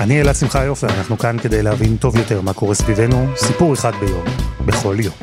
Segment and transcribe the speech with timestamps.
[0.00, 3.92] אני אלעד שמחה יופי, אנחנו כאן כדי להבין טוב יותר מה קורה סביבנו, סיפור אחד
[4.00, 4.24] ביום,
[4.66, 5.14] בכל יום.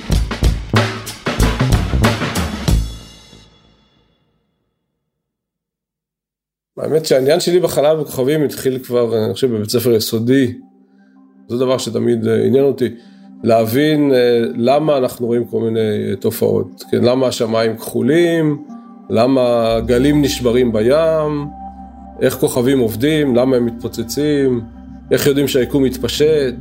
[6.77, 10.53] האמת שהעניין שלי בחלל בכוכבים התחיל כבר, אני חושב, בבית ספר יסודי.
[11.47, 12.89] זה דבר שתמיד אה, עניין אותי.
[13.43, 16.83] להבין אה, למה אנחנו רואים כל מיני אה, תופעות.
[16.91, 18.63] כן, למה השמיים כחולים,
[19.09, 21.47] למה גלים נשברים בים,
[22.21, 24.61] איך כוכבים עובדים, למה הם מתפוצצים,
[25.11, 26.55] איך יודעים שהיקום מתפשט.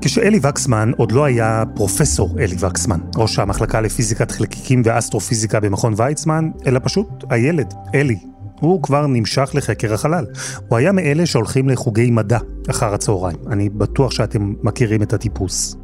[0.00, 6.50] כשאלי וקסמן עוד לא היה פרופסור אלי וקסמן, ראש המחלקה לפיזיקת חלקיקים ואסטרופיזיקה במכון ויצמן,
[6.66, 8.18] אלא פשוט הילד, אלי.
[8.60, 10.24] הוא כבר נמשך לחקר החלל.
[10.68, 12.38] הוא היה מאלה שהולכים לחוגי מדע
[12.70, 13.36] אחר הצהריים.
[13.50, 15.76] אני בטוח שאתם מכירים את הטיפוס.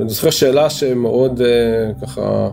[0.00, 1.46] אני זוכר שאלה שמאוד אה,
[2.02, 2.48] ככה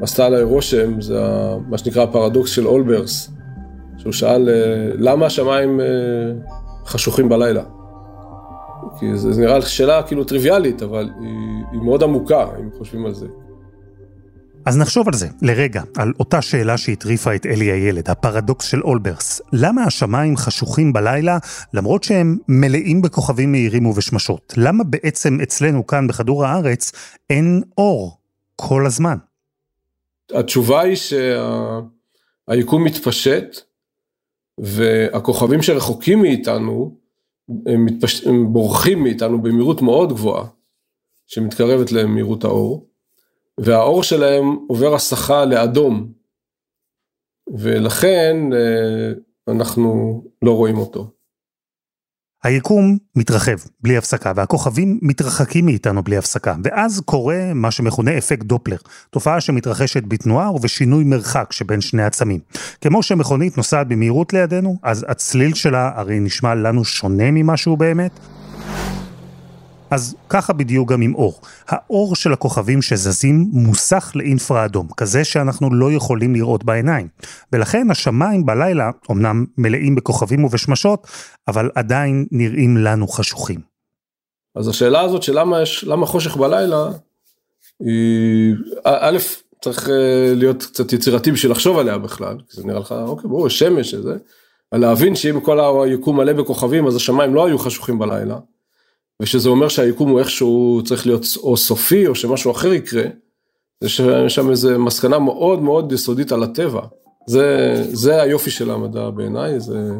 [0.00, 1.20] עשתה עליי רושם, זה
[1.68, 3.30] מה שנקרא הפרדוקס של אולברס.
[3.98, 5.86] שהוא שאל אה, למה השמיים אה,
[6.86, 7.62] חשוכים בלילה.
[8.98, 11.28] כי זה, זה נראה שאלה כאילו טריוויאלית, אבל היא,
[11.72, 13.26] היא מאוד עמוקה, אם חושבים על זה.
[14.66, 19.40] אז נחשוב על זה, לרגע, על אותה שאלה שהטריפה את אלי הילד, הפרדוקס של אולברס.
[19.52, 21.38] למה השמיים חשוכים בלילה,
[21.74, 24.54] למרות שהם מלאים בכוכבים מהירים ובשמשות?
[24.56, 26.92] למה בעצם אצלנו כאן בכדור הארץ
[27.30, 28.18] אין אור
[28.56, 29.16] כל הזמן?
[30.34, 30.96] התשובה היא
[32.48, 33.60] שהיקום מתפשט,
[34.58, 36.98] והכוכבים שרחוקים מאיתנו,
[37.66, 38.26] הם, מתפש...
[38.26, 40.46] הם בורחים מאיתנו במהירות מאוד גבוהה,
[41.26, 42.88] שמתקרבת למהירות האור,
[43.58, 46.12] והאור שלהם עובר הסחה לאדום,
[47.56, 49.12] ולכן אה,
[49.48, 51.10] אנחנו לא רואים אותו.
[52.48, 58.76] היקום מתרחב בלי הפסקה, והכוכבים מתרחקים מאיתנו בלי הפסקה, ואז קורה מה שמכונה אפקט דופלר,
[59.10, 62.40] תופעה שמתרחשת בתנועה ובשינוי מרחק שבין שני עצמים.
[62.80, 68.20] כמו שמכונית נוסעת במהירות לידינו, אז הצליל שלה הרי נשמע לנו שונה ממה שהוא באמת,
[69.90, 71.40] אז ככה בדיוק גם עם אור.
[71.68, 77.08] האור של הכוכבים שזזים מוסך לאינפרה אדום, כזה שאנחנו לא יכולים לראות בעיניים.
[77.52, 81.06] ולכן השמיים בלילה אמנם מלאים בכוכבים ובשמשות,
[81.48, 83.60] אבל עדיין נראים לנו חשוכים.
[84.54, 86.84] אז השאלה הזאת של למה, יש, למה חושך בלילה,
[87.80, 89.18] היא, א',
[89.62, 93.48] צריך אה, להיות קצת יצירתי בשביל לחשוב עליה בכלל, כי זה נראה לך, אוקיי, ברור,
[93.48, 94.16] שמש, וזה,
[94.72, 98.38] להבין שאם כל היקום מלא בכוכבים, אז השמיים לא היו חשוכים בלילה.
[99.22, 103.02] ושזה אומר שהיקום הוא איכשהו צריך להיות או סופי או שמשהו אחר יקרה,
[103.80, 106.80] זה שיש שם איזה מסקנה מאוד מאוד יסודית על הטבע.
[107.26, 109.90] זה, זה היופי של המדע בעיניי, זה,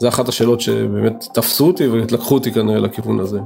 [0.00, 3.38] זה אחת השאלות שבאמת תפסו אותי ולקחו אותי כנראה לכיוון הזה.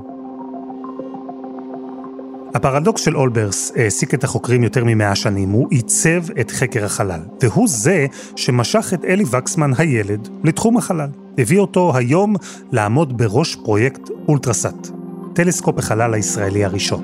[2.55, 7.69] הפרדוקס של אולברס העסיק את החוקרים יותר ממאה שנים, הוא עיצב את חקר החלל, והוא
[7.69, 11.09] זה שמשך את אלי וקסמן הילד לתחום החלל.
[11.39, 12.35] הביא אותו היום
[12.73, 14.89] לעמוד בראש פרויקט אולטרסאט,
[15.33, 17.03] טלסקופ החלל הישראלי הראשון.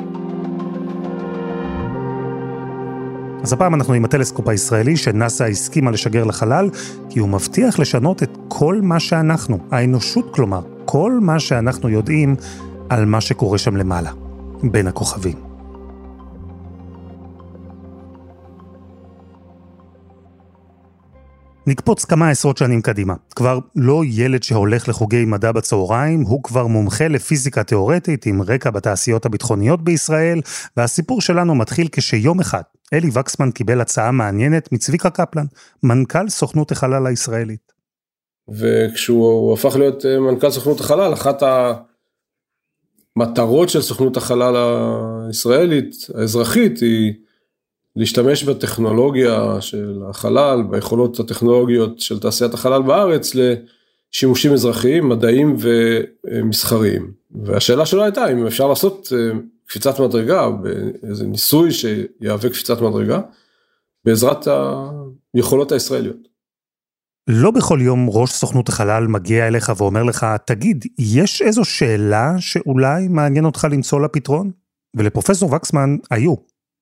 [3.43, 6.71] אז הפעם אנחנו עם הטלסקופ הישראלי שנאס"א הסכימה לשגר לחלל,
[7.11, 12.37] כי הוא מבטיח לשנות את כל מה שאנחנו, האנושות כלומר, כל מה שאנחנו יודעים
[12.89, 14.11] על מה שקורה שם למעלה.
[14.63, 15.52] בין הכוכבים.
[21.67, 23.15] נקפוץ כמה עשרות שנים קדימה.
[23.37, 29.27] כבר לא ילד שהולך לחוגי מדע בצהריים, הוא כבר מומחה לפיזיקה תאורטית עם רקע בתעשיות
[29.27, 30.41] הביטחוניות בישראל,
[30.77, 32.63] והסיפור שלנו מתחיל כשיום אחד
[32.93, 35.45] אלי וקסמן קיבל הצעה מעניינת מצביקה קפלן,
[35.83, 37.73] מנכ"ל סוכנות החלל הישראלית.
[38.49, 41.43] וכשהוא הפך להיות אה, מנכ"ל סוכנות החלל, אחת.
[43.17, 44.55] המטרות של סוכנות החלל
[45.29, 47.13] הישראלית, האזרחית, היא
[47.97, 57.13] להשתמש בטכנולוגיה של החלל, ביכולות הטכנולוגיות של תעשיית החלל בארץ, לשימושים אזרחיים, מדעיים ומסחריים.
[57.31, 63.21] והשאלה שלו הייתה אם אפשר לעשות אה, קפיצת מדרגה, באיזה ניסוי שיהווה קפיצת מדרגה,
[64.05, 64.49] בעזרת
[65.35, 66.33] היכולות הישראליות.
[67.29, 73.09] לא בכל יום ראש סוכנות החלל מגיע אליך ואומר לך, תגיד, יש איזו שאלה שאולי
[73.09, 74.51] מעניין אותך למצוא לה פתרון?
[74.97, 76.35] ולפרופסור וקסמן היו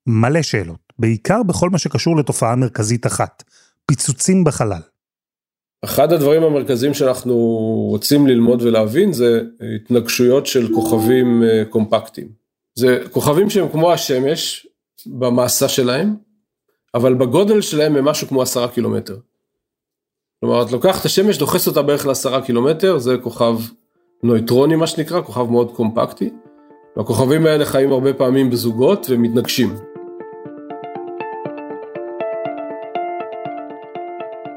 [0.07, 3.43] מלא שאלות, בעיקר בכל מה שקשור לתופעה מרכזית אחת,
[3.87, 4.81] פיצוצים בחלל.
[5.85, 7.35] אחד הדברים המרכזיים שאנחנו
[7.91, 9.43] רוצים ללמוד ולהבין זה
[9.77, 12.29] התנגשויות של כוכבים אה, קומפקטיים.
[12.75, 14.67] זה כוכבים שהם כמו השמש
[15.07, 16.17] במסה שלהם,
[16.95, 19.17] אבל בגודל שלהם הם משהו כמו עשרה קילומטר.
[20.41, 23.57] כלומר, את לוקחת את השמש, דוחסת אותה בערך לעשרה קילומטר, זה כוכב
[24.23, 26.31] נויטרוני מה שנקרא, כוכב מאוד קומפקטי.
[26.97, 29.90] והכוכבים האלה חיים הרבה פעמים בזוגות ומתנגשים.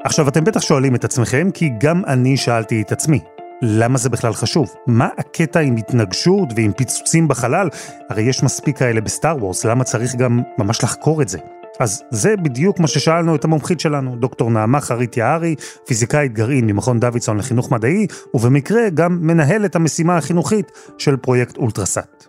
[0.03, 3.19] עכשיו אתם בטח שואלים את עצמכם, כי גם אני שאלתי את עצמי,
[3.61, 4.73] למה זה בכלל חשוב?
[4.87, 7.67] מה הקטע עם התנגשות ועם פיצוצים בחלל?
[8.09, 11.39] הרי יש מספיק כאלה בסטאר וורס, למה צריך גם ממש לחקור את זה?
[11.79, 15.55] אז זה בדיוק מה ששאלנו את המומחית שלנו, דוקטור נעמה חרית יערי,
[15.85, 22.25] פיזיקאית גרעין ממכון דוידסון לחינוך מדעי, ובמקרה גם מנהלת המשימה החינוכית של פרויקט אולטרסאט.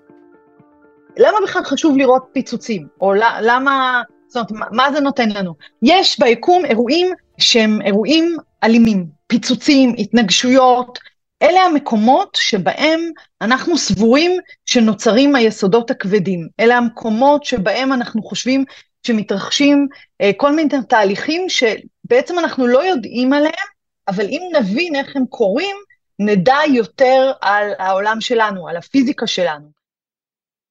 [1.17, 2.87] למה בכלל חשוב לראות פיצוצים?
[3.01, 5.55] או למה, זאת אומרת, מה זה נותן לנו?
[5.83, 10.99] יש ביקום אירועים שהם אירועים אלימים, פיצוצים, התנגשויות,
[11.43, 13.01] אלה המקומות שבהם
[13.41, 14.33] אנחנו סבורים
[14.67, 16.49] שנוצרים היסודות הכבדים.
[16.61, 18.65] אלה המקומות שבהם אנחנו חושבים
[19.07, 19.89] שמתרחשים
[20.21, 23.69] אה, כל מיני תהליכים שבעצם אנחנו לא יודעים עליהם,
[24.09, 25.77] אבל אם נבין איך הם קורים,
[26.19, 29.84] נדע יותר על העולם שלנו, על הפיזיקה שלנו.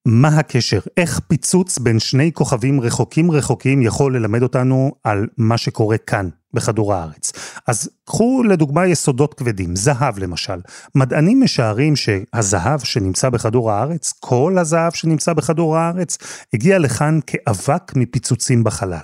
[0.06, 0.80] מה הקשר?
[0.98, 6.94] איך פיצוץ בין שני כוכבים רחוקים רחוקים יכול ללמד אותנו על מה שקורה כאן, בכדור
[6.94, 7.32] הארץ?
[7.68, 10.60] אז קחו לדוגמה יסודות כבדים, זהב למשל.
[10.96, 16.18] מדענים משערים שהזהב שנמצא בכדור הארץ, כל הזהב שנמצא בכדור הארץ,
[16.54, 18.98] הגיע לכאן כאבק מפיצוצים בחלל.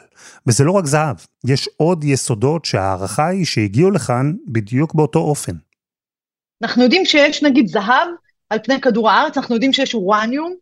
[0.47, 1.15] וזה לא רק זהב,
[1.45, 5.53] יש עוד יסודות שההערכה היא שהגיעו לכאן בדיוק באותו אופן.
[6.63, 8.07] אנחנו יודעים שיש נגיד זהב
[8.49, 10.53] על פני כדור הארץ, אנחנו יודעים שיש אורניום,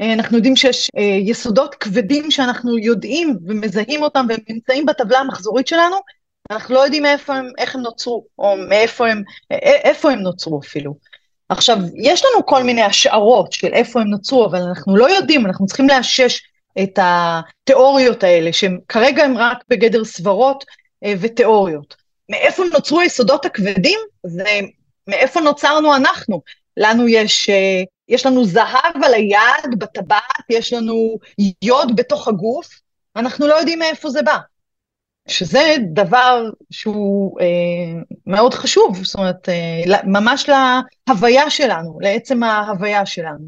[0.00, 5.96] אנחנו יודעים שיש אה, יסודות כבדים שאנחנו יודעים ומזהים אותם והם נמצאים בטבלה המחזורית שלנו,
[6.50, 10.60] אנחנו לא יודעים מאיפה הם, איך הם נוצרו, או מאיפה הם, אה, איפה הם נוצרו
[10.60, 10.94] אפילו.
[11.48, 15.66] עכשיו, יש לנו כל מיני השערות של איפה הם נוצרו, אבל אנחנו לא יודעים, אנחנו
[15.66, 16.40] צריכים לאשש
[16.82, 20.64] את התיאוריות האלה, שהן כרגע הן רק בגדר סברות
[21.20, 21.96] ותיאוריות.
[22.28, 23.98] מאיפה נוצרו היסודות הכבדים?
[24.26, 24.60] זה
[25.06, 26.42] מאיפה נוצרנו אנחנו.
[26.76, 27.50] לנו יש
[28.10, 31.18] יש לנו זהב על היד, בטבעת, יש לנו
[31.62, 32.68] יוד בתוך הגוף,
[33.16, 34.38] אנחנו לא יודעים מאיפה זה בא.
[35.28, 43.46] שזה דבר שהוא אה, מאוד חשוב, זאת אומרת, אה, ממש להוויה שלנו, לעצם ההוויה שלנו.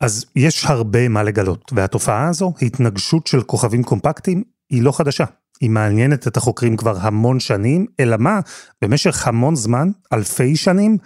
[0.00, 5.24] אז יש הרבה מה לגלות, והתופעה הזו, התנגשות של כוכבים קומפקטיים, היא לא חדשה.
[5.60, 8.40] היא מעניינת את החוקרים כבר המון שנים, אלא מה,
[8.82, 10.98] במשך המון זמן, אלפי שנים,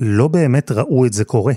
[0.00, 1.54] לא באמת ראו את זה קורה.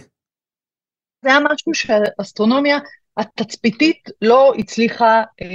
[1.23, 2.79] זה היה משהו שהאסטרונומיה
[3.17, 5.47] התצפיתית לא הצליחה אה,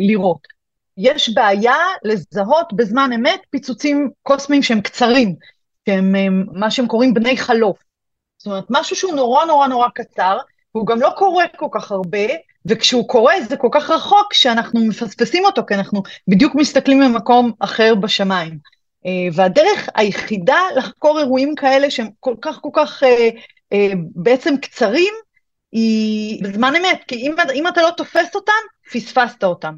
[0.00, 0.54] לראות.
[0.96, 5.34] יש בעיה לזהות בזמן אמת פיצוצים קוסמיים שהם קצרים,
[5.88, 7.78] שהם הם, מה שהם קוראים בני חלוף.
[8.38, 10.38] זאת אומרת, משהו שהוא נורא נורא נורא קצר,
[10.74, 12.26] והוא גם לא קורה כל כך הרבה,
[12.66, 17.94] וכשהוא קורה זה כל כך רחוק שאנחנו מפספסים אותו, כי אנחנו בדיוק מסתכלים במקום אחר
[17.94, 18.58] בשמיים.
[19.06, 23.30] אה, והדרך היחידה לחקור אירועים כאלה שהם כל כך כל כך אה, אה,
[24.14, 25.14] בעצם קצרים,
[25.72, 28.52] היא בזמן אמת, כי אם, אם אתה לא תופס אותם,
[28.92, 29.74] פספסת אותם.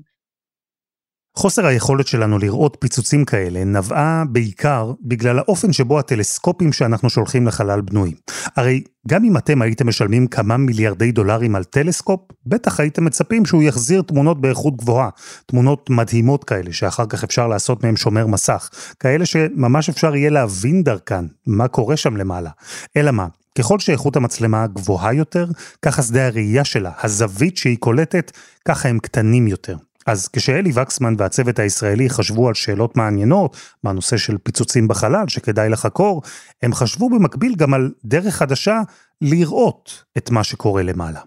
[1.36, 7.80] חוסר היכולת שלנו לראות פיצוצים כאלה נבעה בעיקר בגלל האופן שבו הטלסקופים שאנחנו שולחים לחלל
[7.80, 8.14] בנויים.
[8.56, 13.62] הרי גם אם אתם הייתם משלמים כמה מיליארדי דולרים על טלסקופ, בטח הייתם מצפים שהוא
[13.62, 15.08] יחזיר תמונות באיכות גבוהה,
[15.46, 20.82] תמונות מדהימות כאלה שאחר כך אפשר לעשות מהם שומר מסך, כאלה שממש אפשר יהיה להבין
[20.82, 22.50] דרכן מה קורה שם למעלה.
[22.96, 23.26] אלא מה?
[23.58, 25.46] ככל שאיכות המצלמה גבוהה יותר,
[25.82, 28.32] ככה שדה הראייה שלה, הזווית שהיא קולטת,
[28.64, 29.76] ככה הם קטנים יותר.
[30.06, 36.22] אז כשאלי וקסמן והצוות הישראלי חשבו על שאלות מעניינות מהנושא של פיצוצים בחלל שכדאי לחקור,
[36.62, 38.80] הם חשבו במקביל גם על דרך חדשה
[39.20, 41.20] לראות את מה שקורה למעלה.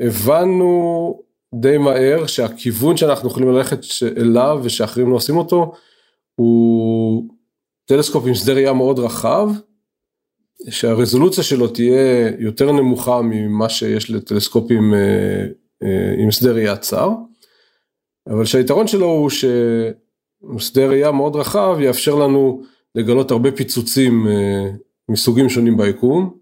[0.00, 1.20] הבנו
[1.54, 3.80] די מהר שהכיוון שאנחנו יכולים ללכת
[4.16, 5.72] אליו ושאחרים לא עושים אותו,
[6.34, 7.24] הוא
[7.84, 9.48] טלסקופ עם שדה ראייה מאוד רחב,
[10.70, 15.46] שהרזולוציה שלו תהיה יותר נמוכה ממה שיש לטלסקופים אה,
[15.82, 17.10] אה, עם שדה ראייה צר,
[18.28, 22.62] אבל שהיתרון שלו הוא ששדה ראייה מאוד רחב יאפשר לנו
[22.94, 24.70] לגלות הרבה פיצוצים אה,
[25.08, 26.34] מסוגים שונים ביקום,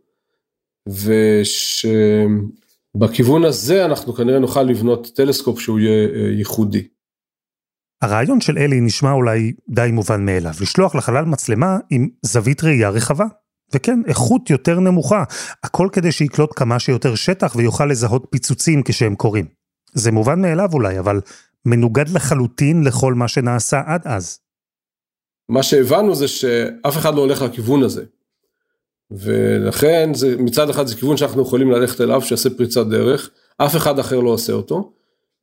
[2.95, 6.89] ושבכיוון הזה אנחנו כנראה נוכל לבנות טלסקופ שהוא יהיה ייחודי.
[8.03, 13.25] הרעיון של אלי נשמע אולי די מובן מאליו, לשלוח לחלל מצלמה עם זווית ראייה רחבה.
[13.75, 15.25] וכן, איכות יותר נמוכה,
[15.65, 19.47] הכל כדי שיקלוט כמה שיותר שטח ויוכל לזהות פיצוצים כשהם קורים.
[19.95, 21.21] זה מובן מאליו אולי, אבל
[21.67, 24.39] מנוגד לחלוטין לכל מה שנעשה עד אז.
[25.49, 28.05] מה שהבנו זה שאף אחד לא הולך לכיוון הזה.
[29.11, 33.99] ולכן זה, מצד אחד זה כיוון שאנחנו יכולים ללכת אליו, שיעשה פריצת דרך, אף אחד
[33.99, 34.93] אחר לא עושה אותו,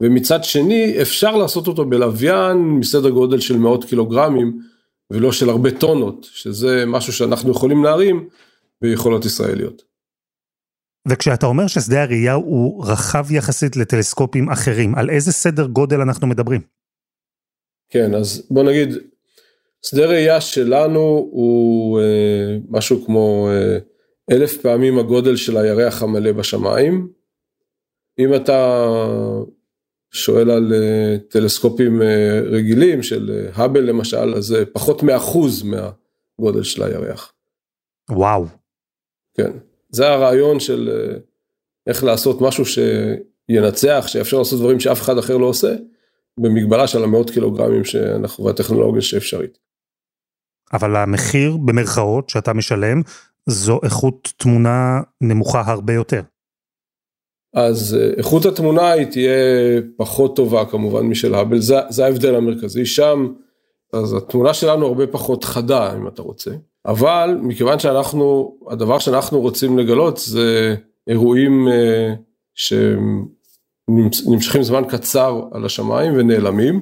[0.01, 4.59] ומצד שני אפשר לעשות אותו בלוויין מסדר גודל של מאות קילוגרמים,
[5.11, 8.29] ולא של הרבה טונות, שזה משהו שאנחנו יכולים להרים
[8.81, 9.81] ביכולות ישראליות.
[11.07, 16.61] וכשאתה אומר ששדה הראייה הוא רחב יחסית לטלסקופים אחרים, על איזה סדר גודל אנחנו מדברים?
[17.89, 18.89] כן, אז בוא נגיד,
[19.85, 20.99] שדה ראייה שלנו
[21.31, 23.77] הוא אה, משהו כמו אה,
[24.31, 27.07] אלף פעמים הגודל של הירח המלא בשמיים.
[28.19, 28.85] אם אתה
[30.11, 36.63] שואל על אה, טלסקופים אה, רגילים של אה, האבל למשל, אז זה פחות מאחוז מהגודל
[36.63, 37.33] של הירח.
[38.09, 38.45] וואו.
[39.37, 39.51] כן,
[39.89, 40.89] זה הרעיון של
[41.87, 45.75] איך לעשות משהו שינצח, שיאפשר לעשות דברים שאף אחד אחר לא עושה,
[46.39, 49.57] במגבלה של המאות קילוגרמים שאנחנו, והטכנולוגיה שאפשרית.
[50.73, 53.01] אבל המחיר במרכאות שאתה משלם
[53.49, 56.21] זו איכות תמונה נמוכה הרבה יותר.
[57.65, 59.31] אז אה, איכות התמונה היא תהיה
[59.97, 62.85] פחות טובה כמובן משל האבל, זה, זה ההבדל המרכזי.
[62.85, 63.27] שם,
[63.93, 66.51] אז התמונה שלנו הרבה פחות חדה אם אתה רוצה,
[66.85, 70.75] אבל מכיוון שאנחנו, הדבר שאנחנו רוצים לגלות זה
[71.07, 72.13] אירועים אה,
[72.55, 76.81] שנמשכים זמן קצר על השמיים ונעלמים,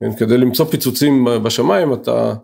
[0.00, 2.34] כן, כדי למצוא פיצוצים בשמיים אתה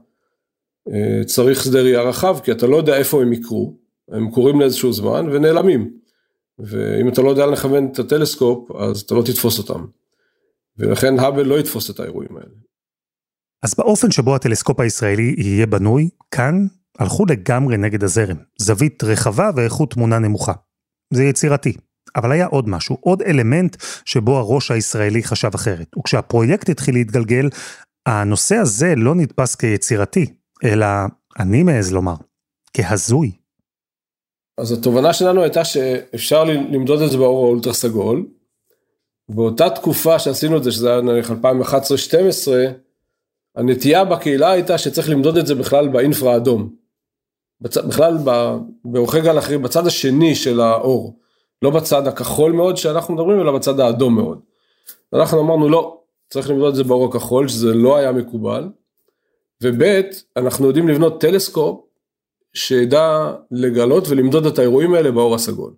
[0.93, 3.75] אה, צריך שדה ראייה רחב, כי אתה לא יודע איפה הם יקרו,
[4.11, 5.90] הם קורים לאיזשהו זמן ונעלמים.
[6.59, 9.85] ואם אתה לא יודע לכוון את הטלסקופ, אז אתה לא תתפוס אותם.
[10.79, 12.55] ולכן האבל לא יתפוס את האירועים האלה.
[13.62, 16.67] אז באופן שבו הטלסקופ הישראלי יהיה בנוי, כאן
[16.99, 18.37] הלכו לגמרי נגד הזרם.
[18.59, 20.53] זווית רחבה ואיכות תמונה נמוכה.
[21.15, 21.73] זה יצירתי.
[22.17, 25.88] אבל היה עוד משהו, עוד אלמנט שבו הראש הישראלי חשב אחרת.
[25.99, 27.49] וכשהפרויקט התחיל להתגלגל,
[28.07, 30.27] הנושא הזה לא נתפס כיצירתי,
[30.65, 30.87] אלא,
[31.38, 32.15] אני מעז לומר,
[32.75, 33.33] כהזוי.
[34.59, 38.27] אז התובנה שלנו הייתה שאפשר למדוד את זה באור האולטרה סגול.
[39.29, 41.35] באותה תקופה שעשינו את זה, שזה היה נניח 2011-2012,
[43.57, 46.71] הנטייה בקהילה הייתה שצריך למדוד את זה בכלל באינפרה אדום.
[47.61, 47.77] בצ...
[47.77, 48.19] בכלל
[48.85, 51.19] באורכי גל אחרים, בצד השני של האור.
[51.62, 54.41] לא בצד הכחול מאוד שאנחנו מדברים, אלא בצד האדום מאוד.
[55.12, 56.00] אנחנו אמרנו לא,
[56.31, 58.69] צריך למדוד את זה באור הכחול, שזה לא היה מקובל.
[59.62, 59.83] וב'
[60.37, 61.88] אנחנו יודעים לבנות טלסקופ
[62.55, 65.73] שידע לגלות ולמדוד את האירועים האלה באור הסגול.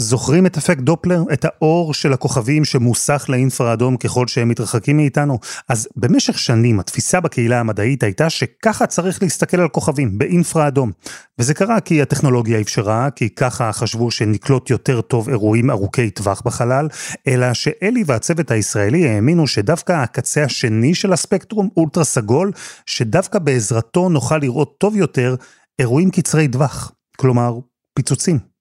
[0.00, 1.22] זוכרים את אפקט דופלר?
[1.32, 5.38] את האור של הכוכבים שמוסך לאינפרה אדום ככל שהם מתרחקים מאיתנו?
[5.68, 10.92] אז במשך שנים התפיסה בקהילה המדעית הייתה שככה צריך להסתכל על כוכבים, באינפרה אדום.
[11.38, 16.88] וזה קרה כי הטכנולוגיה אפשרה, כי ככה חשבו שנקלוט יותר טוב אירועים ארוכי טווח בחלל,
[17.26, 22.52] אלא שאלי והצוות הישראלי האמינו שדווקא הקצה השני של הספקטרום, אולטרה סגול,
[22.86, 25.34] שדווקא בעזרתו נוכל לראות טוב יותר
[25.78, 26.92] אירועים קצרי טווח.
[27.16, 27.58] כלומר,
[27.94, 28.55] פיצוצים.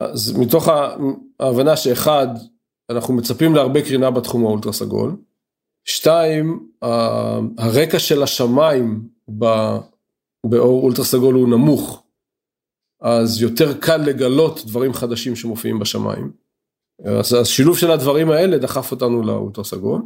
[0.00, 0.68] אז מתוך
[1.40, 2.26] ההבנה שאחד,
[2.90, 5.16] אנחנו מצפים להרבה קרינה בתחום האולטרה סגול.
[5.84, 6.68] שתיים,
[7.58, 9.08] הרקע של השמיים
[10.46, 12.02] באור אולטרה סגול הוא נמוך,
[13.00, 16.30] אז יותר קל לגלות דברים חדשים שמופיעים בשמיים.
[17.04, 20.02] אז השילוב של הדברים האלה דחף אותנו לאולטרה סגול.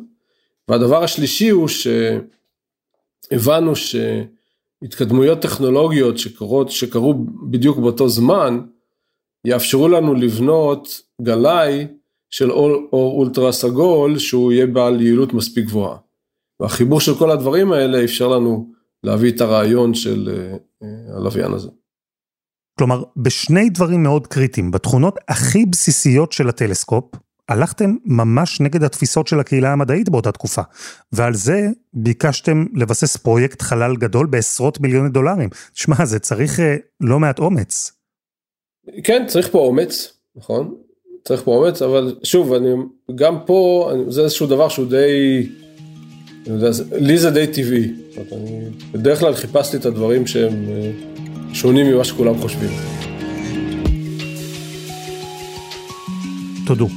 [0.69, 1.69] והדבר השלישי הוא
[3.29, 7.15] שהבנו שהתקדמויות טכנולוגיות שקורות, שקרו
[7.51, 8.61] בדיוק באותו זמן,
[9.47, 11.87] יאפשרו לנו לבנות גלאי
[12.31, 15.97] של אור, אור אולטרה סגול שהוא יהיה בעל יעילות מספיק גבוהה.
[16.61, 18.73] והחיבור של כל הדברים האלה אפשר לנו
[19.05, 21.69] להביא את הרעיון של uh, uh, הלוויין הזה.
[22.79, 27.05] כלומר, בשני דברים מאוד קריטיים, בתכונות הכי בסיסיות של הטלסקופ,
[27.49, 30.63] הלכתם ממש נגד התפיסות של הקהילה המדעית באותה תקופה,
[31.13, 35.49] ועל זה ביקשתם לבסס פרויקט חלל גדול בעשרות מיליוני דולרים.
[35.75, 36.63] שמע, זה צריך uh,
[37.01, 38.00] לא מעט אומץ.
[39.05, 40.75] כן, צריך פה אומץ, נכון?
[41.25, 42.69] צריך פה אומץ, אבל שוב, אני,
[43.15, 45.47] גם פה, אני, זה איזשהו דבר שהוא די,
[46.47, 47.93] יודע, לי זה די טבעי.
[48.33, 48.61] אני
[48.93, 50.91] בדרך כלל חיפשתי את הדברים שהם אה,
[51.53, 52.71] שונים ממה שכולם חושבים.
[56.67, 56.89] תודו,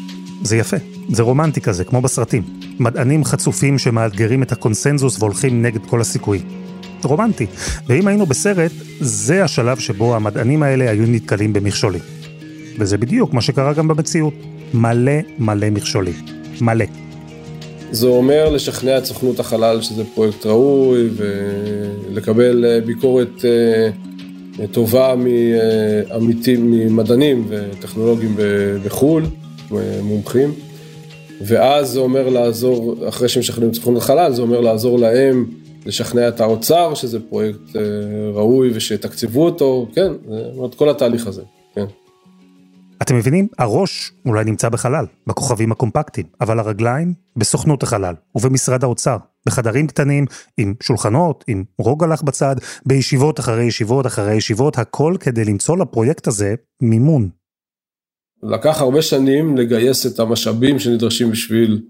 [0.43, 0.77] זה יפה,
[1.09, 2.43] זה רומנטי כזה, כמו בסרטים.
[2.79, 6.63] מדענים חצופים שמאתגרים את הקונסנזוס והולכים נגד כל הסיכויים.
[7.05, 7.45] רומנטי.
[7.87, 12.01] ואם היינו בסרט, זה השלב שבו המדענים האלה היו נתקלים במכשולים.
[12.79, 14.33] וזה בדיוק מה שקרה גם במציאות.
[14.73, 16.13] מלא מלא מכשולים.
[16.61, 16.85] מלא.
[17.91, 26.71] זה אומר לשכנע את סוכנות החלל שזה פרויקט ראוי ולקבל אה, ביקורת אה, טובה מעמיתים,
[26.71, 28.35] ממדענים וטכנולוגים
[28.85, 29.23] בחו"ל,
[30.03, 30.53] מומחים.
[31.41, 35.45] ואז זה אומר לעזור, אחרי שמשכנעים את סוכנות החלל, זה אומר לעזור להם
[35.85, 37.75] לשכנע את האוצר שזה פרויקט
[38.33, 40.11] ראוי ושתקצבו אותו, כן,
[40.55, 41.41] אומרת כל התהליך הזה,
[41.75, 41.85] כן.
[43.01, 43.47] אתם מבינים?
[43.59, 50.25] הראש אולי נמצא בחלל, בכוכבים הקומפקטיים, אבל הרגליים בסוכנות החלל ובמשרד האוצר, בחדרים קטנים,
[50.57, 56.55] עם שולחנות, עם רוגלח בצד, בישיבות אחרי ישיבות אחרי ישיבות, הכל כדי למצוא לפרויקט הזה
[56.81, 57.29] מימון.
[58.43, 61.81] לקח הרבה שנים לגייס את המשאבים שנדרשים בשביל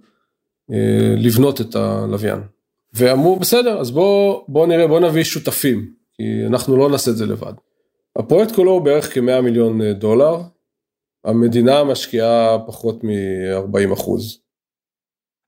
[0.72, 2.40] אה, לבנות את הלוויין.
[2.94, 7.26] ואמרו, בסדר, אז בואו בוא נראה, בואו נביא שותפים, כי אנחנו לא נעשה את זה
[7.26, 7.54] לבד.
[8.16, 10.42] הפרויקט כולו הוא בערך כ-100 מיליון אה, דולר,
[11.26, 14.40] המדינה משקיעה פחות מ-40 אחוז.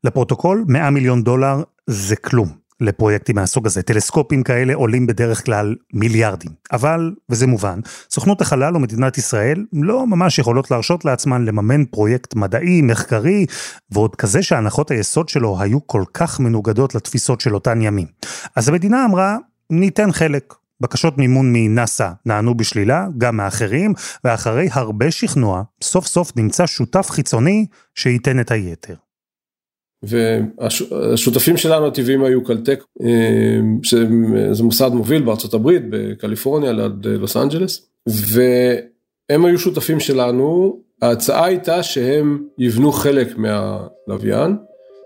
[0.03, 3.81] לפרוטוקול, 100 מיליון דולר זה כלום לפרויקטים מהסוג הזה.
[3.81, 6.51] טלסקופים כאלה עולים בדרך כלל מיליארדים.
[6.71, 7.79] אבל, וזה מובן,
[8.11, 13.45] סוכנות החלל ומדינת ישראל לא ממש יכולות להרשות לעצמן לממן פרויקט מדעי, מחקרי,
[13.91, 18.07] ועוד כזה שהנחות היסוד שלו היו כל כך מנוגדות לתפיסות של אותן ימים.
[18.55, 19.37] אז המדינה אמרה,
[19.69, 26.65] ניתן חלק, בקשות מימון מנאסא נענו בשלילה, גם מאחרים, ואחרי הרבה שכנוע, סוף סוף נמצא
[26.65, 27.65] שותף חיצוני
[27.95, 29.04] שייתן את היתר.
[30.03, 37.89] והשותפים שלנו הטבעיים היו קלטק, אה, שזה מוסד מוביל בארצות הברית, בקליפורניה ליד לוס אנג'לס,
[38.07, 44.55] והם היו שותפים שלנו, ההצעה הייתה שהם יבנו חלק מהלוויין,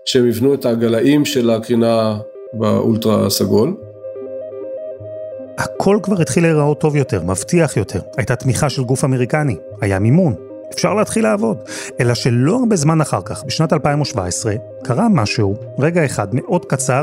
[0.06, 2.18] שהם יבנו את הגלאים של הקרינה
[2.52, 3.76] באולטרה סגול.
[5.58, 8.00] הכל כבר התחיל להיראות טוב יותר, מבטיח יותר.
[8.16, 10.49] הייתה תמיכה של גוף אמריקני, היה מימון.
[10.72, 11.58] אפשר להתחיל לעבוד.
[12.00, 17.02] אלא שלא הרבה זמן אחר כך, בשנת 2017, קרה משהו, רגע אחד מאוד קצר,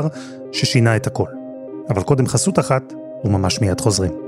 [0.52, 1.28] ששינה את הכל.
[1.90, 2.82] אבל קודם חסות אחת,
[3.24, 4.27] וממש מיד חוזרים.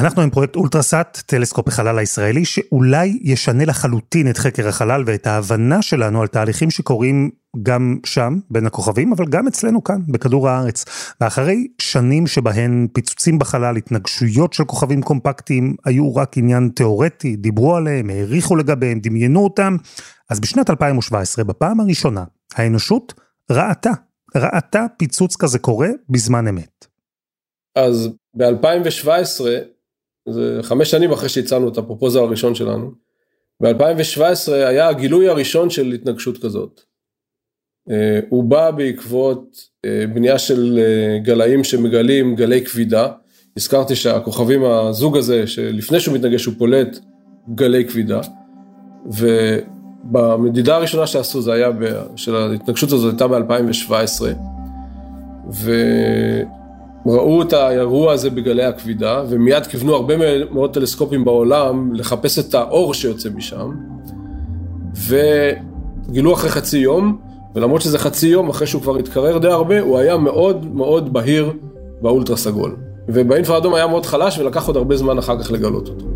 [0.00, 5.82] אנחנו עם פרויקט אולטרסאט, טלסקופ החלל הישראלי, שאולי ישנה לחלוטין את חקר החלל ואת ההבנה
[5.82, 7.30] שלנו על תהליכים שקורים
[7.62, 10.84] גם שם, בין הכוכבים, אבל גם אצלנו כאן, בכדור הארץ.
[11.20, 18.10] ואחרי שנים שבהן פיצוצים בחלל, התנגשויות של כוכבים קומפקטיים, היו רק עניין תיאורטי, דיברו עליהם,
[18.10, 19.76] העריכו לגביהם, דמיינו אותם,
[20.30, 23.14] אז בשנת 2017, בפעם הראשונה, האנושות
[23.50, 23.92] ראתה,
[24.36, 26.86] ראתה פיצוץ כזה קורה בזמן אמת.
[27.76, 29.40] אז ב-2017,
[30.32, 32.90] זה חמש שנים אחרי שהצענו את הפרופוזל הראשון שלנו,
[33.62, 36.80] ב-2017 היה הגילוי הראשון של התנגשות כזאת.
[37.90, 43.08] אה, הוא בא בעקבות אה, בנייה של אה, גלאים שמגלים גלי כבידה.
[43.56, 46.98] הזכרתי שהכוכבים, הזוג הזה, שלפני שהוא מתנגש הוא פולט
[47.54, 48.20] גלי כבידה.
[49.06, 51.70] ובמדידה הראשונה שעשו, זה היה,
[52.16, 54.24] של ההתנגשות הזאת הייתה ב-2017.
[57.06, 60.14] וראו את האירוע הזה בגלי הכבידה, ומיד כיוונו הרבה
[60.50, 63.70] מאוד טלסקופים בעולם לחפש את האור שיוצא משם.
[66.08, 67.18] וגילו אחרי חצי יום
[67.54, 71.52] ולמרות שזה חצי יום אחרי שהוא כבר התקרר די הרבה, הוא היה מאוד מאוד בהיר
[72.02, 72.76] באולטרה סגול.
[73.08, 76.06] ובאינפרה אדום היה מאוד חלש ולקח עוד הרבה זמן אחר כך לגלות אותו.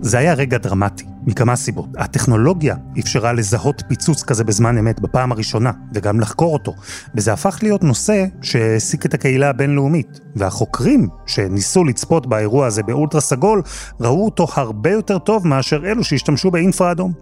[0.00, 1.88] זה היה רגע דרמטי, מכמה סיבות.
[1.98, 6.74] הטכנולוגיה אפשרה לזהות פיצוץ כזה בזמן אמת בפעם הראשונה, וגם לחקור אותו.
[7.14, 10.20] וזה הפך להיות נושא שהעסיק את הקהילה הבינלאומית.
[10.36, 13.62] והחוקרים שניסו לצפות באירוע הזה באולטרה סגול,
[14.00, 17.12] ראו אותו הרבה יותר טוב מאשר אלו שהשתמשו באינפרה אדום.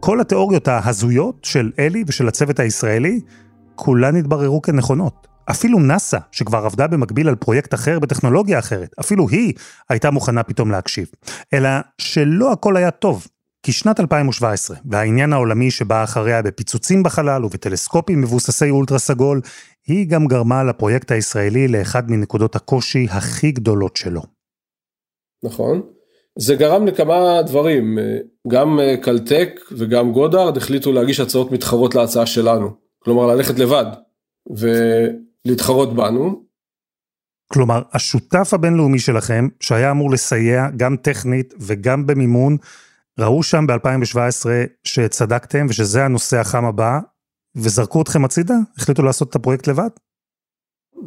[0.00, 3.20] כל התיאוריות ההזויות של אלי ושל הצוות הישראלי,
[3.74, 5.26] כולן התבררו כנכונות.
[5.50, 9.52] אפילו נאסא, שכבר עבדה במקביל על פרויקט אחר בטכנולוגיה אחרת, אפילו היא
[9.88, 11.06] הייתה מוכנה פתאום להקשיב.
[11.54, 13.26] אלא שלא הכל היה טוב.
[13.62, 19.40] כי שנת 2017, והעניין העולמי שבא אחריה בפיצוצים בחלל ובטלסקופים מבוססי אולטרה סגול,
[19.86, 24.22] היא גם גרמה לפרויקט הישראלי לאחד מנקודות הקושי הכי גדולות שלו.
[25.44, 25.82] נכון.
[26.38, 27.98] זה גרם לכמה דברים,
[28.48, 33.84] גם קלטק וגם גודארד החליטו להגיש הצעות מתחרות להצעה שלנו, כלומר ללכת לבד
[35.46, 36.42] ולהתחרות בנו.
[37.52, 42.56] כלומר, השותף הבינלאומי שלכם, שהיה אמור לסייע גם טכנית וגם במימון,
[43.20, 44.46] ראו שם ב-2017
[44.84, 46.98] שצדקתם ושזה הנושא החם הבא,
[47.56, 48.54] וזרקו אתכם הצידה?
[48.76, 49.88] החליטו לעשות את הפרויקט לבד?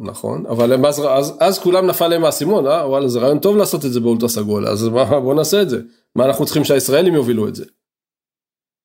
[0.00, 2.88] נכון, אבל אז, אז, אז כולם נפל להם האסימון, אה?
[2.88, 5.80] וואלה זה רעיון טוב לעשות את זה באולטרה סגול, אז מה, בוא נעשה את זה.
[6.16, 7.64] מה אנחנו צריכים שהישראלים יובילו את זה?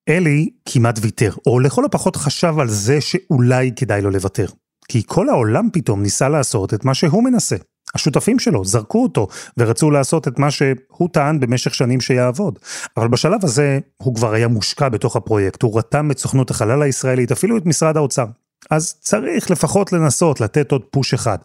[0.09, 4.45] אלי כמעט ויתר, או לכל הפחות חשב על זה שאולי כדאי לו לוותר.
[4.87, 7.55] כי כל העולם פתאום ניסה לעשות את מה שהוא מנסה.
[7.95, 9.27] השותפים שלו זרקו אותו
[9.57, 12.59] ורצו לעשות את מה שהוא טען במשך שנים שיעבוד.
[12.97, 17.31] אבל בשלב הזה הוא כבר היה מושקע בתוך הפרויקט, הוא רתם את סוכנות החלל הישראלית,
[17.31, 18.25] אפילו את משרד האוצר.
[18.69, 21.37] אז צריך לפחות לנסות לתת עוד פוש אחד.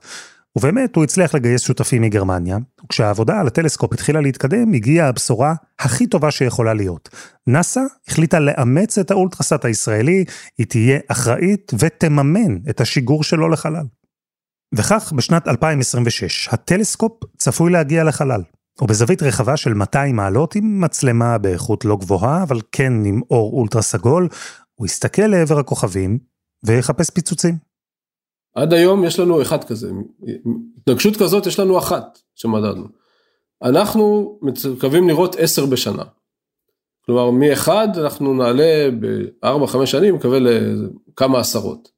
[0.56, 6.30] ובאמת הוא הצליח לגייס שותפים מגרמניה, וכשהעבודה על הטלסקופ התחילה להתקדם, הגיעה הבשורה הכי טובה
[6.30, 7.08] שיכולה להיות.
[7.46, 10.24] נאס"א החליטה לאמץ את האולטרסאט הישראלי,
[10.58, 13.84] היא תהיה אחראית ותממן את השיגור שלו לחלל.
[14.74, 18.42] וכך בשנת 2026, הטלסקופ צפוי להגיע לחלל.
[18.82, 23.82] ובזווית רחבה של 200 מעלות עם מצלמה באיכות לא גבוהה, אבל כן עם אור אולטרה
[23.82, 24.28] סגול,
[24.74, 26.18] הוא יסתכל לעבר הכוכבים
[26.64, 27.54] ויחפש פיצוצים.
[28.54, 29.90] עד היום יש לנו אחד כזה,
[30.78, 32.86] התנגשות כזאת יש לנו אחת שמדדנו.
[33.62, 36.02] אנחנו מקווים לראות עשר בשנה.
[37.04, 41.95] כלומר מאחד אנחנו נעלה בארבע חמש שנים מקווה לכמה עשרות.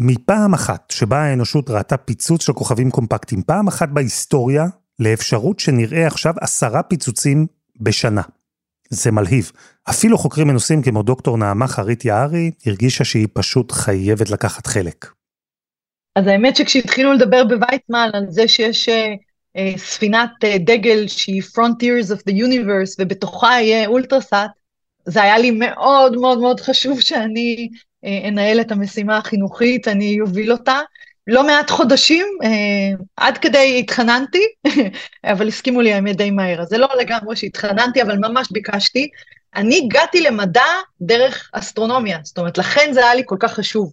[0.00, 4.64] מפעם אחת שבה האנושות ראתה פיצוץ של כוכבים קומפקטיים, פעם אחת בהיסטוריה,
[4.98, 7.46] לאפשרות שנראה עכשיו עשרה פיצוצים
[7.80, 8.22] בשנה.
[8.90, 9.52] זה מלהיב.
[9.90, 15.06] אפילו חוקרים מנוסים כמו דוקטור נעמה חרית יערי, הרגישה שהיא פשוט חייבת לקחת חלק.
[16.16, 22.06] אז האמת שכשהתחילו לדבר בוויצמן על זה שיש uh, uh, ספינת uh, דגל שהיא Frontiers
[22.06, 24.50] of the Universe ובתוכה יהיה אולטרסאט,
[25.06, 27.68] זה היה לי מאוד מאוד מאוד חשוב שאני
[28.28, 30.80] אנהל את המשימה החינוכית, אני אוביל אותה.
[31.26, 34.42] לא מעט חודשים, uh, עד כדי התחננתי,
[35.32, 36.60] אבל הסכימו לי האמת די מהר.
[36.60, 39.08] אז זה לא לגמרי שהתחננתי, אבל ממש ביקשתי.
[39.56, 40.64] אני הגעתי למדע
[41.00, 43.92] דרך אסטרונומיה, זאת אומרת, לכן זה היה לי כל כך חשוב.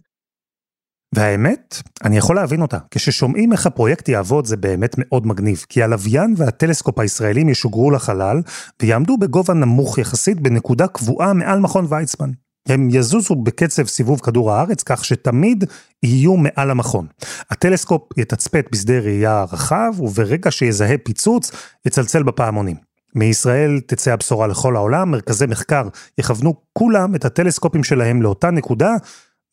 [1.14, 2.78] והאמת, אני יכול להבין אותה.
[2.90, 8.36] כששומעים איך הפרויקט יעבוד זה באמת מאוד מגניב, כי הלוויין והטלסקופ הישראלים ישוגרו לחלל,
[8.82, 12.30] ויעמדו בגובה נמוך יחסית בנקודה קבועה מעל מכון ויצמן.
[12.68, 15.64] הם יזוזו בקצב סיבוב כדור הארץ, כך שתמיד
[16.02, 17.06] יהיו מעל המכון.
[17.50, 21.50] הטלסקופ יתצפת בשדה ראייה רחב, וברגע שיזהה פיצוץ,
[21.86, 22.76] יצלצל בפעמונים.
[23.14, 25.82] מישראל תצא הבשורה לכל העולם, מרכזי מחקר
[26.18, 28.90] יכוונו כולם את הטלסקופים שלהם לאותה נקודה,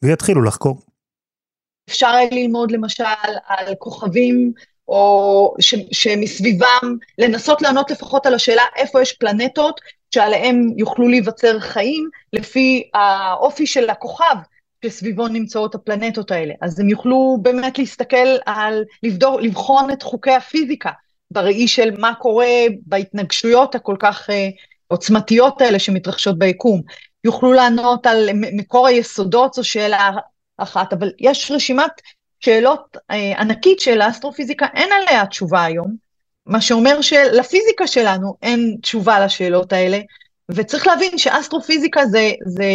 [0.04, 0.82] ויתחילו לחקור.
[1.90, 3.04] אפשר ללמוד למשל
[3.48, 4.54] על כוכבים
[4.88, 9.82] או ש, שמסביבם, לנסות לענות לפחות על השאלה איפה יש פלנטות
[10.14, 14.36] שעליהם יוכלו להיווצר חיים לפי האופי של הכוכב
[14.86, 16.54] שסביבו נמצאות הפלנטות האלה.
[16.62, 20.92] אז הם יוכלו באמת להסתכל על, לבדור, לבחון את חוקי הפיזיקה
[21.32, 22.48] בראי של מה קורה
[22.86, 24.34] בהתנגשויות הכל כך uh,
[24.88, 26.82] עוצמתיות האלה שמתרחשות ביקום.
[27.24, 30.12] יוכלו לענות על מקור היסודות, זו שאלה
[30.58, 31.92] אחת, אבל יש רשימת
[32.40, 36.09] שאלות אה, ענקית שלאסטרופיזיקה אין עליה תשובה היום,
[36.50, 40.00] מה שאומר שלפיזיקה שלנו אין תשובה לשאלות האלה,
[40.52, 42.66] וצריך להבין שאסטרופיזיקה זה, זה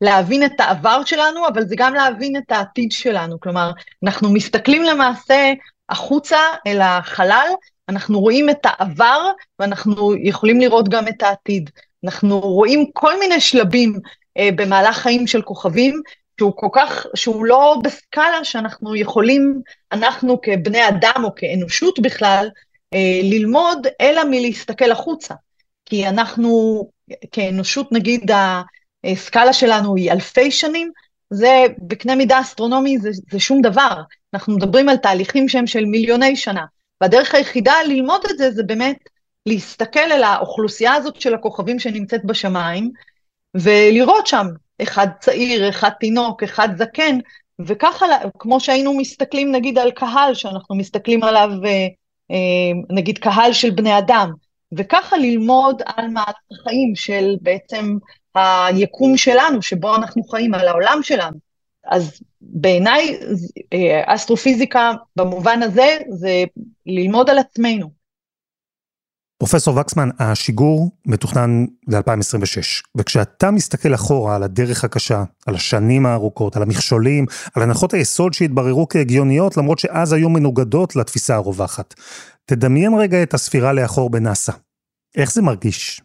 [0.00, 3.40] להבין את העבר שלנו, אבל זה גם להבין את העתיד שלנו.
[3.40, 3.70] כלומר,
[4.04, 5.52] אנחנו מסתכלים למעשה
[5.88, 7.48] החוצה אל החלל,
[7.88, 11.70] אנחנו רואים את העבר ואנחנו יכולים לראות גם את העתיד.
[12.04, 13.98] אנחנו רואים כל מיני שלבים
[14.36, 16.02] אה, במהלך חיים של כוכבים,
[16.40, 19.60] שהוא כל כך, שהוא לא בסקאלה שאנחנו יכולים,
[19.92, 22.48] אנחנו כבני אדם או כאנושות בכלל,
[23.22, 25.34] ללמוד, אלא מלהסתכל החוצה.
[25.84, 26.84] כי אנחנו,
[27.32, 28.30] כאנושות, נגיד,
[29.04, 30.90] הסקאלה שלנו היא אלפי שנים,
[31.30, 34.02] זה בקנה מידה אסטרונומי זה, זה שום דבר.
[34.34, 36.64] אנחנו מדברים על תהליכים שהם של מיליוני שנה.
[37.00, 38.96] והדרך היחידה ללמוד את זה, זה באמת
[39.46, 42.90] להסתכל על האוכלוסייה הזאת של הכוכבים שנמצאת בשמיים,
[43.54, 44.46] ולראות שם
[44.82, 47.18] אחד צעיר, אחד תינוק, אחד זקן,
[47.66, 48.06] וככה,
[48.38, 51.88] כמו שהיינו מסתכלים נגיד על קהל, שאנחנו מסתכלים עליו, אה, אה,
[52.90, 54.30] נגיד קהל של בני אדם,
[54.72, 57.96] וככה ללמוד על מהלך החיים של בעצם
[58.34, 61.36] היקום שלנו, שבו אנחנו חיים, על העולם שלנו.
[61.86, 63.18] אז בעיניי
[63.72, 66.44] אה, אסטרופיזיקה במובן הזה זה
[66.86, 67.99] ללמוד על עצמנו.
[69.40, 76.62] פרופסור וקסמן, השיגור מתוכנן ל-2026, וכשאתה מסתכל אחורה על הדרך הקשה, על השנים הארוכות, על
[76.62, 81.94] המכשולים, על הנחות היסוד שהתבררו כהגיוניות, למרות שאז היו מנוגדות לתפיסה הרווחת,
[82.46, 84.52] תדמיין רגע את הספירה לאחור בנאסא.
[85.16, 86.02] איך זה מרגיש?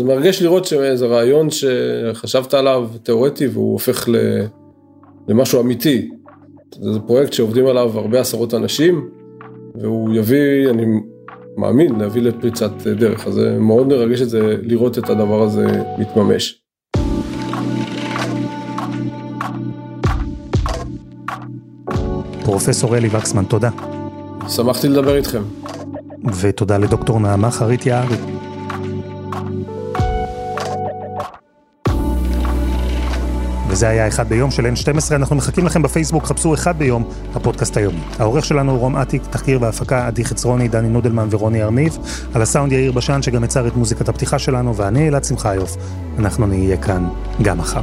[0.00, 4.08] זה מרגיש לראות שזה רעיון שחשבת עליו תיאורטי והוא הופך
[5.28, 6.10] למשהו אמיתי.
[6.92, 9.10] זה פרויקט שעובדים עליו הרבה עשרות אנשים,
[9.74, 10.84] והוא יביא, אני
[11.56, 15.66] מאמין להביא לפריצת דרך, אז זה מאוד מרגש את זה, לראות את הדבר הזה
[15.98, 16.60] מתממש.
[22.44, 23.70] פרופסור אלי וקסמן, תודה.
[24.48, 25.42] שמחתי לדבר איתכם.
[26.40, 28.33] ותודה לדוקטור נעמה חרית יערי.
[33.74, 38.00] וזה היה אחד ביום של N12, אנחנו מחכים לכם בפייסבוק, חפשו אחד ביום, הפודקאסט היומי.
[38.18, 41.98] העורך שלנו הוא רום אטיק, תחקיר והפקה עדי חצרוני, דני נודלמן ורוני ארניב,
[42.34, 45.76] על הסאונד יאיר בשן שגם יצר את מוזיקת הפתיחה שלנו, ואני אלעד שמחיוף.
[46.18, 47.08] אנחנו נהיה כאן
[47.42, 47.82] גם מחר.